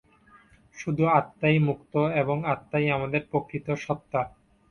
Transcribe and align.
শুধু 0.77 1.03
আত্মাই 1.11 1.57
মুক্ত 1.59 1.93
এবং 2.15 2.37
আত্মাই 2.45 2.85
আমাদের 2.89 3.21
প্রকৃত 3.31 3.67
সত্তা। 3.77 4.21